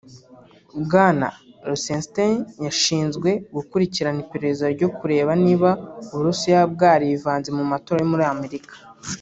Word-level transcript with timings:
Bwana 0.83 1.27
Rosenstein 1.67 2.37
yashinzwe 2.65 3.29
gukurikirana 3.55 4.19
iperereza 4.25 4.65
ryo 4.75 4.89
kureba 4.97 5.31
niba 5.45 5.69
Uburusiya 6.11 6.59
bwarivanze 6.73 7.49
mu 7.57 7.63
matora 7.71 7.99
yo 8.01 8.09
muri 8.13 8.25
Amerika 8.35 8.73